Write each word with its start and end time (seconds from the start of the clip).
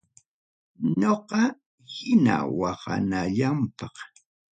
Ñoqa 0.99 1.41
hina 1.93 2.35
waqanallampaq. 2.59 3.95